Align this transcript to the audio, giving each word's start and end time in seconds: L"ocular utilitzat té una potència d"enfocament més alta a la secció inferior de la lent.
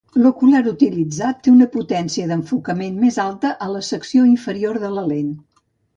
L"ocular 0.19 0.61
utilitzat 0.69 1.43
té 1.47 1.51
una 1.57 1.67
potència 1.75 2.29
d"enfocament 2.31 2.97
més 3.05 3.19
alta 3.27 3.53
a 3.67 3.69
la 3.75 3.83
secció 3.91 4.29
inferior 4.31 4.81
de 4.87 4.91
la 4.99 5.05
lent. 5.13 5.33